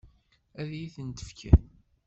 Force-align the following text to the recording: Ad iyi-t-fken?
Ad 0.59 0.69
iyi-t-fken? 0.71 1.61